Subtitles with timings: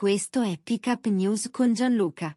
[0.00, 2.34] Questo è Pick News con Gianluca.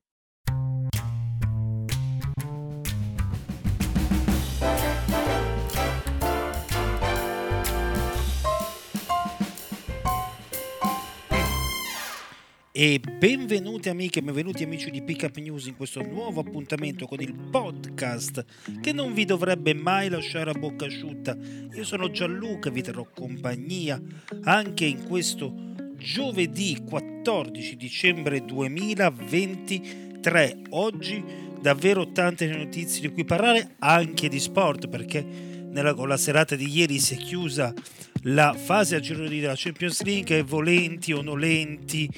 [12.73, 17.33] E benvenuti amiche e benvenuti amici di Pickup News in questo nuovo appuntamento con il
[17.33, 18.43] podcast
[18.81, 21.37] che non vi dovrebbe mai lasciare a bocca asciutta.
[21.73, 24.01] Io sono Gianluca, vi terrò compagnia
[24.41, 25.71] anche in questo
[26.03, 30.57] giovedì 14 dicembre 2023.
[30.71, 31.23] Oggi
[31.61, 36.67] davvero tante notizie di cui parlare, anche di sport, perché nella, con la serata di
[36.67, 37.73] ieri si è chiusa
[38.23, 42.09] la fase a gironi della Champions League e volenti o nolenti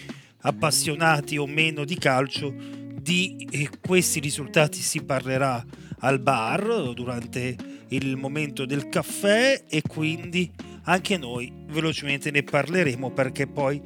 [0.41, 2.51] appassionati o meno di calcio,
[2.99, 5.63] di questi risultati si parlerà
[5.99, 7.55] al bar durante
[7.89, 10.51] il momento del caffè e quindi
[10.85, 13.81] anche noi velocemente ne parleremo perché poi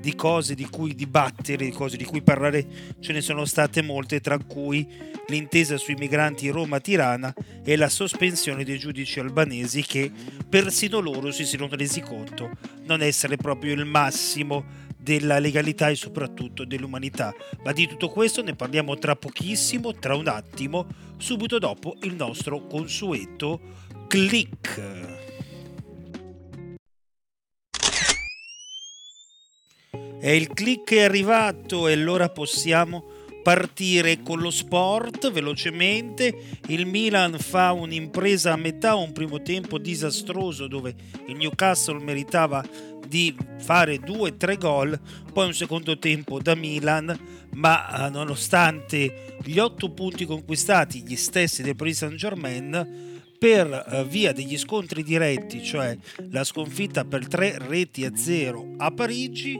[0.00, 2.66] di cose di cui dibattere, di cose di cui parlare
[3.00, 4.86] ce ne sono state molte, tra cui
[5.28, 10.10] l'intesa sui migranti Roma-Tirana e la sospensione dei giudici albanesi che
[10.48, 12.50] persino loro si sono resi conto
[12.84, 17.32] non essere proprio il massimo della legalità e soprattutto dell'umanità.
[17.62, 20.86] Ma di tutto questo ne parliamo tra pochissimo, tra un attimo,
[21.16, 23.60] subito dopo il nostro consueto
[24.08, 25.29] click.
[30.20, 33.04] E il click è arrivato e allora possiamo
[33.42, 36.58] partire con lo sport velocemente.
[36.68, 40.94] Il Milan fa un'impresa a metà, un primo tempo disastroso dove
[41.26, 42.62] il Newcastle meritava
[43.06, 44.98] di fare due o tre gol,
[45.32, 47.18] poi un secondo tempo da Milan,
[47.54, 53.09] ma eh, nonostante gli otto punti conquistati, gli stessi del Paris Saint Germain,
[53.40, 55.96] per eh, via degli scontri diretti, cioè
[56.28, 59.58] la sconfitta per tre reti a zero a Parigi,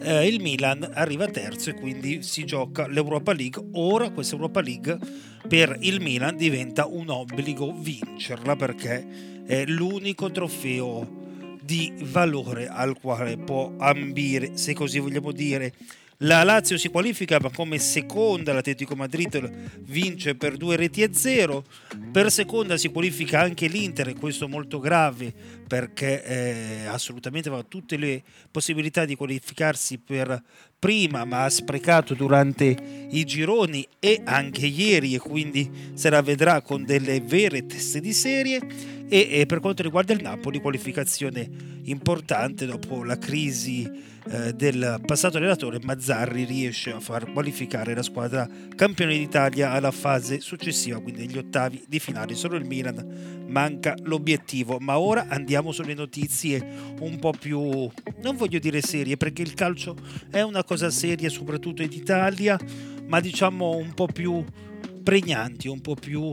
[0.00, 3.62] eh, il Milan arriva terzo e quindi si gioca l'Europa League.
[3.72, 4.98] Ora questa Europa League
[5.46, 9.06] per il Milan diventa un obbligo vincerla perché
[9.44, 15.74] è l'unico trofeo di valore al quale può ambire, se così vogliamo dire,
[16.22, 19.38] la Lazio si qualifica come seconda, l'Atletico Madrid
[19.82, 21.64] vince per due reti e zero.
[22.10, 25.32] Per seconda si qualifica anche l'Inter, e questo molto grave
[25.68, 30.42] perché eh, assolutamente aveva tutte le possibilità di qualificarsi per
[30.78, 36.60] prima, ma ha sprecato durante i gironi e anche ieri, e quindi se la vedrà
[36.60, 38.96] con delle vere teste di serie.
[39.10, 41.48] E, e per quanto riguarda il Napoli, qualificazione
[41.84, 43.90] importante dopo la crisi
[44.30, 48.46] eh, del passato allenatore Mazzarri riesce a far qualificare la squadra
[48.76, 52.34] campione d'Italia alla fase successiva, quindi agli ottavi di finale.
[52.34, 56.62] Solo il Milan manca l'obiettivo, ma ora andiamo sulle notizie
[57.00, 57.88] un po' più,
[58.22, 59.96] non voglio dire serie, perché il calcio
[60.30, 62.58] è una cosa seria soprattutto in Italia,
[63.06, 64.44] ma diciamo un po' più
[65.02, 66.30] pregnanti, un po' più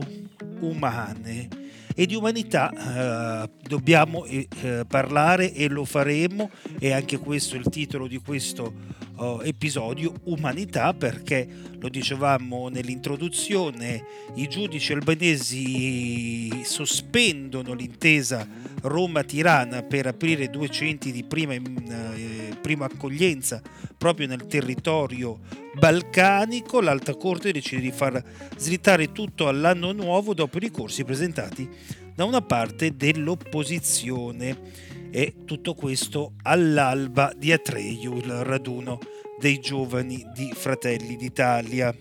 [0.60, 1.48] umane.
[1.94, 6.50] E di umanità eh, dobbiamo eh, parlare e lo faremo.
[6.78, 8.74] E anche questo è il titolo di questo
[9.16, 11.46] uh, episodio umanità perché
[11.78, 14.04] lo dicevamo nell'introduzione
[14.34, 18.46] i giudici albanesi sospendono l'intesa
[18.82, 23.60] Roma-Tirana per aprire due centri di prima, eh, prima accoglienza
[23.96, 25.40] proprio nel territorio
[25.74, 28.22] balcanico, l'Alta Corte decide di far
[28.56, 31.68] slittare tutto all'anno nuovo dopo i ricorsi presentati
[32.14, 38.98] da una parte dell'opposizione e tutto questo all'alba di Atreio, il raduno
[39.40, 41.96] dei giovani di Fratelli d'Italia.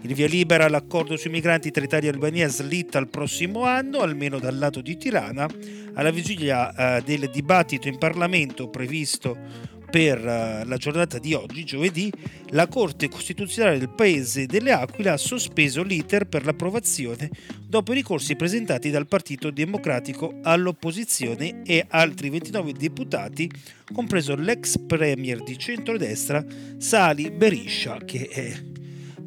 [0.00, 4.38] Il via libera all'accordo sui migranti tra Italia e Albania slitta al prossimo anno, almeno
[4.38, 5.46] dal lato di Tirana,
[5.92, 9.36] alla vigilia eh, del dibattito in Parlamento previsto
[9.94, 12.12] per eh, la giornata di oggi, giovedì,
[12.48, 17.30] la Corte Costituzionale del Paese delle Aquile ha sospeso l'iter per l'approvazione
[17.64, 23.48] dopo i ricorsi presentati dal Partito Democratico all'opposizione e altri 29 deputati,
[23.92, 26.44] compreso l'ex premier di centrodestra
[26.76, 28.52] Sali Beriscia, che è,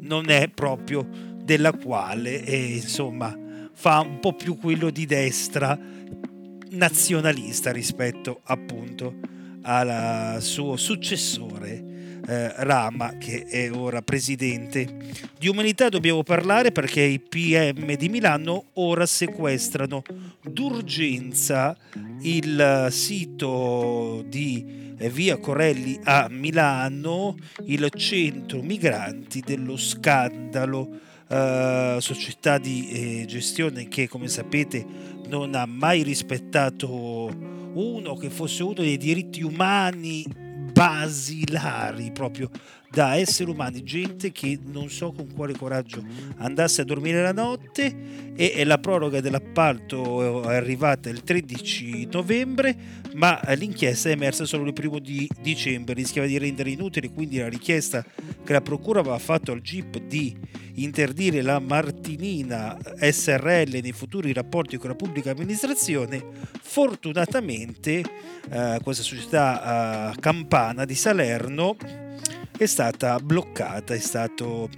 [0.00, 1.08] non è proprio
[1.42, 3.34] della quale e, insomma
[3.72, 5.78] fa un po' più quello di destra
[6.72, 11.88] nazionalista rispetto appunto al suo successore
[12.28, 14.86] eh, Rama che è ora presidente.
[15.38, 20.02] Di umanità dobbiamo parlare perché i PM di Milano ora sequestrano
[20.42, 21.76] d'urgenza
[22.20, 31.06] il sito di eh, via Corelli a Milano, il centro migranti dello scandalo.
[31.28, 34.82] Uh, società di eh, gestione che come sapete
[35.28, 40.24] non ha mai rispettato uno che fosse uno dei diritti umani
[40.78, 42.48] basilari proprio
[42.90, 46.02] da esseri umani, gente che non so con quale coraggio
[46.36, 52.76] andasse a dormire la notte e la proroga dell'appalto è arrivata il 13 novembre,
[53.14, 57.48] ma l'inchiesta è emersa solo il primo di dicembre, rischiava di rendere inutile quindi la
[57.48, 58.04] richiesta
[58.44, 60.34] che la procura aveva fatto al GIP di
[60.74, 66.24] interdire la Martinina SRL nei futuri rapporti con la pubblica amministrazione,
[66.62, 68.04] fortunatamente
[68.50, 71.76] eh, questa società eh, campana di Salerno
[72.56, 74.68] è stata bloccata, è stato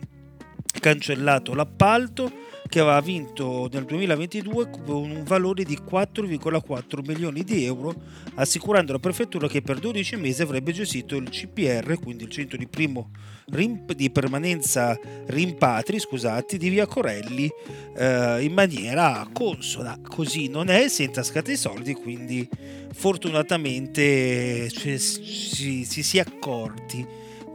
[0.81, 2.31] cancellato l'appalto
[2.71, 7.93] che aveva vinto nel 2022 con un valore di 4,4 milioni di euro,
[8.37, 12.69] assicurando alla prefettura che per 12 mesi avrebbe gestito il CPR, quindi il centro di
[12.69, 13.11] primo
[13.51, 14.97] di permanenza
[15.27, 17.51] rimpatri, scusate, di via Corelli
[17.97, 19.99] eh, in maniera consona.
[20.01, 22.49] Così non è, si è intascati i soldi, quindi
[22.93, 27.05] fortunatamente cioè, ci, ci si è accorti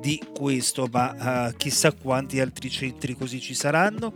[0.01, 4.13] di questo, ma uh, chissà quanti altri centri così ci saranno.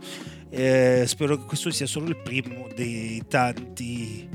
[0.50, 4.28] Eh, spero che questo sia solo il primo dei tanti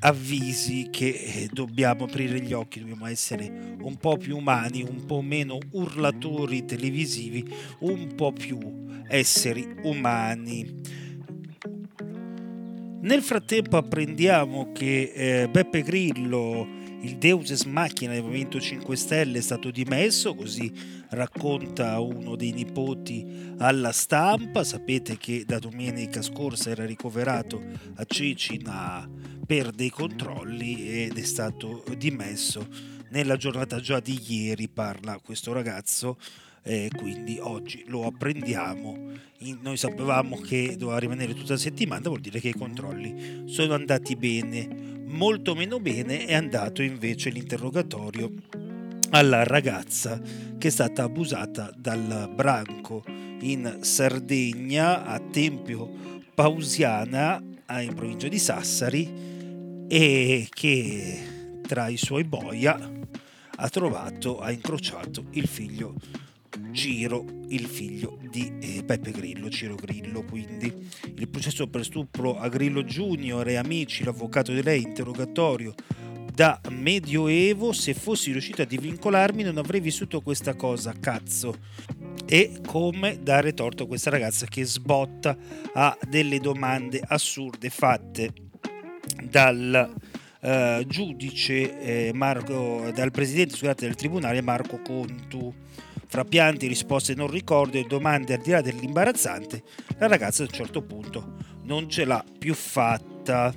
[0.00, 5.20] avvisi che eh, dobbiamo aprire gli occhi, dobbiamo essere un po' più umani, un po'
[5.20, 7.44] meno urlatori televisivi,
[7.80, 8.58] un po' più
[9.08, 10.80] esseri umani.
[13.00, 16.66] Nel frattempo apprendiamo che eh, Beppe Grillo
[17.04, 20.72] il Deus ex machina del Movimento 5 Stelle è stato dimesso, così
[21.10, 24.64] racconta uno dei nipoti alla stampa.
[24.64, 27.62] Sapete che da domenica scorsa era ricoverato
[27.96, 29.06] a Cecina
[29.46, 32.66] per dei controlli ed è stato dimesso
[33.10, 36.16] nella giornata già di ieri, parla questo ragazzo.
[36.66, 39.12] Eh, quindi oggi lo apprendiamo.
[39.60, 44.16] noi sapevamo che doveva rimanere tutta la settimana, vuol dire che i controlli sono andati
[44.16, 48.32] bene molto meno bene è andato invece l'interrogatorio
[49.10, 50.20] alla ragazza
[50.58, 53.04] che è stata abusata dal branco
[53.40, 57.40] in Sardegna a Tempio Pausiana
[57.78, 61.18] in provincia di Sassari e che
[61.62, 62.76] tra i suoi boia
[63.56, 65.94] ha trovato, ha incrociato il figlio
[66.72, 70.90] Ciro, il figlio di eh, Peppe Grillo, Ciro Grillo quindi.
[71.16, 75.72] Il processo per stupro a Grillo Junior e amici, l'avvocato di lei, interrogatorio
[76.34, 81.54] da medioevo, se fossi riuscito a divincolarmi non avrei vissuto questa cosa, cazzo.
[82.26, 85.36] E come dare torto a questa ragazza che sbotta
[85.74, 88.32] a delle domande assurde fatte
[89.22, 89.94] dal
[90.40, 95.54] uh, giudice eh, Marco, dal presidente scusate, del tribunale Marco Contu
[96.14, 99.64] fra pianti, risposte non ricordo e domande al di là dell'imbarazzante,
[99.98, 101.34] la ragazza a un certo punto
[101.64, 103.52] non ce l'ha più fatta.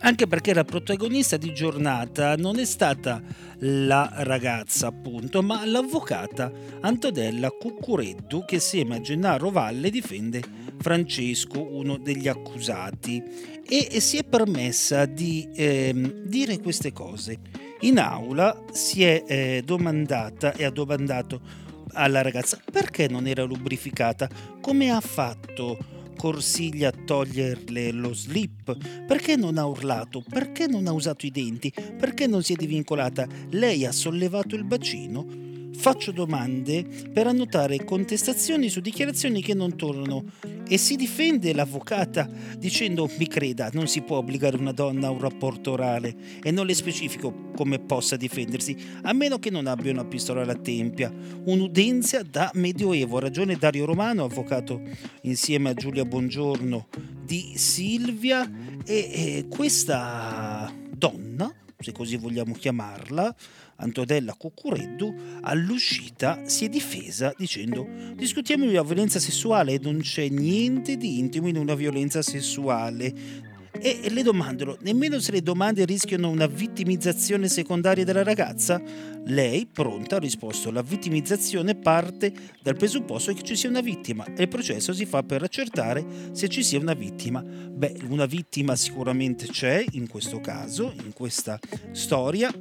[0.00, 3.22] Anche perché la protagonista di giornata non è stata
[3.60, 10.42] la ragazza, appunto, ma l'avvocata Antonella Cuccureddu che assieme a Gennaro Valle difende
[10.78, 13.22] Francesco, uno degli accusati,
[13.66, 17.38] e si è permessa di eh, dire queste cose.
[17.80, 21.63] In aula si è eh, domandata e ha domandato
[21.94, 24.28] alla ragazza perché non era lubrificata,
[24.60, 25.78] come ha fatto
[26.16, 28.76] Corsiglia a toglierle lo slip?
[29.06, 30.22] Perché non ha urlato?
[30.28, 31.72] Perché non ha usato i denti?
[31.98, 33.26] Perché non si è divincolata?
[33.50, 35.53] Lei ha sollevato il bacino?
[35.76, 40.24] Faccio domande per annotare contestazioni su dichiarazioni che non tornano.
[40.66, 45.18] E si difende l'avvocata dicendo mi creda, non si può obbligare una donna a un
[45.18, 46.14] rapporto orale.
[46.42, 50.54] E non le specifico come possa difendersi, a meno che non abbia una pistola alla
[50.54, 51.12] tempia.
[51.44, 54.80] Un'udenza da medioevo, ragione Dario Romano, avvocato
[55.22, 56.88] insieme a Giulia Bongiorno
[57.22, 58.50] di Silvia.
[58.86, 63.34] E, e questa donna, se così vogliamo chiamarla,
[63.76, 70.96] Antonella Cuccureddu, all'uscita si è difesa dicendo discutiamo di una violenza sessuale, non c'è niente
[70.96, 73.52] di intimo in una violenza sessuale.
[73.76, 78.80] E le domandano, nemmeno se le domande rischiano una vittimizzazione secondaria della ragazza?
[79.26, 84.42] Lei, pronta, ha risposto, la vittimizzazione parte dal presupposto che ci sia una vittima e
[84.42, 87.42] il processo si fa per accertare se ci sia una vittima.
[87.42, 91.58] Beh, una vittima sicuramente c'è in questo caso, in questa
[91.90, 92.52] storia,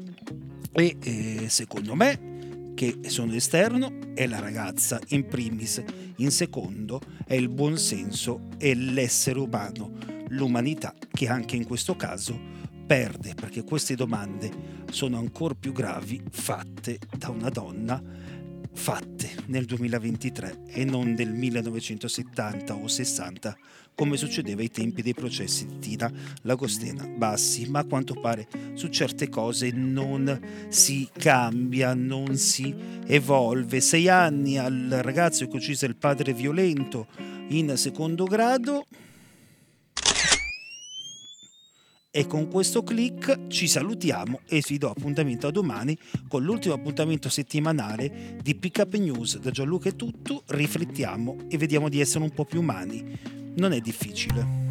[0.74, 5.84] e eh, secondo me che sono esterno è la ragazza in primis,
[6.18, 9.92] in secondo è il buonsenso e l'essere umano,
[10.30, 12.52] l'umanità che anche in questo caso
[12.86, 14.52] perde perché queste domande
[14.92, 18.02] sono ancora più gravi fatte da una donna,
[18.74, 23.58] fatte nel 2023 e non del 1970 o 60
[23.96, 26.12] come succedeva ai tempi dei processi di Tina
[26.42, 30.40] Lagostena Bassi, ma a quanto pare su certe cose non
[30.70, 32.74] si cambia, non si
[33.06, 33.82] evolve.
[33.82, 37.08] Sei anni al ragazzo che uccise il padre violento
[37.50, 38.86] in secondo grado.
[42.16, 47.28] E con questo click ci salutiamo e vi do appuntamento a domani con l'ultimo appuntamento
[47.28, 49.40] settimanale di Pick Up News.
[49.40, 53.18] Da Gianluca è tutto, riflettiamo e vediamo di essere un po' più umani.
[53.56, 54.63] Non è difficile.